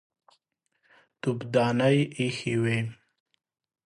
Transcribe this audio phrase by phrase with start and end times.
[1.21, 2.77] تفدانۍ ايښې وې.